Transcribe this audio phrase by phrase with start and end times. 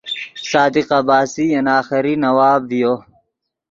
[0.51, 2.93] صادق عباسی ین آخری نواب ڤیو